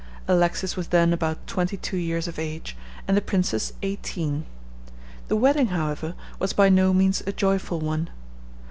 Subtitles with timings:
[0.27, 2.75] Alexis was then about twenty two years of age,
[3.07, 4.47] and the princess eighteen.
[5.27, 8.09] The wedding, however, was by no means a joyful one.